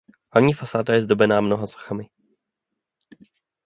Hlavní 0.33 0.53
fasáda 0.53 0.93
je 0.93 1.01
zdobená 1.01 1.41
mnoha 1.41 1.67
sochami. 1.67 2.09